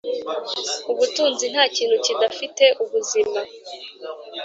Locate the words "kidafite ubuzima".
2.05-3.39